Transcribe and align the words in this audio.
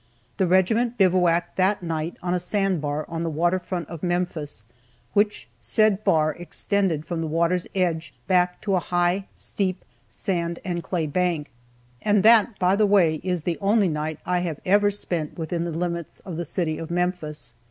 The 0.37 0.47
regiment 0.47 0.97
bivouacked 0.97 1.57
that 1.57 1.83
night 1.83 2.17
on 2.23 2.33
a 2.33 2.39
sandbar 2.39 3.05
on 3.07 3.21
the 3.21 3.29
water 3.29 3.59
front 3.59 3.87
of 3.87 4.01
Memphis, 4.01 4.63
which 5.13 5.47
said 5.59 6.03
bar 6.03 6.33
extended 6.33 7.05
from 7.05 7.21
the 7.21 7.27
water's 7.27 7.67
edge 7.75 8.11
back 8.25 8.59
to 8.61 8.73
a 8.73 8.79
high, 8.79 9.27
steep 9.35 9.85
sand 10.09 10.57
and 10.65 10.81
clay 10.81 11.05
bank. 11.05 11.51
And 12.01 12.23
that, 12.23 12.57
by 12.57 12.75
the 12.75 12.87
way, 12.87 13.21
is 13.23 13.43
the 13.43 13.59
only 13.61 13.89
night 13.89 14.19
I 14.25 14.39
have 14.39 14.59
ever 14.65 14.89
spent 14.89 15.37
within 15.37 15.65
the 15.65 15.71
limits 15.77 16.19
of 16.21 16.35
the 16.35 16.45
city 16.45 16.79
of 16.79 16.89
Memphis. 16.89 17.53